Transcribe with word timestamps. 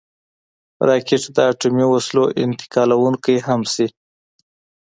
راکټ 0.87 1.23
د 1.35 1.37
اټومي 1.51 1.85
وسلو 1.93 2.23
انتقالونکی 2.45 3.35
هم 3.47 3.61
شي 3.73 3.87